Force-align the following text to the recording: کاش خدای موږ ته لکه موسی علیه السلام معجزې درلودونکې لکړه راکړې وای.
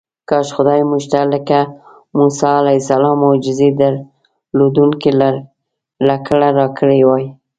کاش 0.29 0.47
خدای 0.57 0.81
موږ 0.91 1.03
ته 1.11 1.19
لکه 1.33 1.59
موسی 2.17 2.49
علیه 2.61 2.79
السلام 2.81 3.15
معجزې 3.23 3.69
درلودونکې 3.79 5.11
لکړه 6.09 6.47
راکړې 6.59 6.99
وای. 7.07 7.25